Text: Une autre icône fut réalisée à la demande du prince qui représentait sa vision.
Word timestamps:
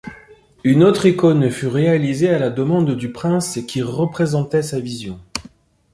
Une 0.63 0.83
autre 0.83 1.05
icône 1.05 1.51
fut 1.51 1.67
réalisée 1.67 2.29
à 2.31 2.39
la 2.39 2.49
demande 2.49 2.95
du 2.95 3.11
prince 3.11 3.59
qui 3.67 3.83
représentait 3.83 4.63
sa 4.63 4.79
vision. 4.79 5.19